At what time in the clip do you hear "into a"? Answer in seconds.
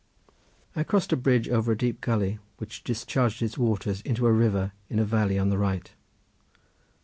4.01-4.31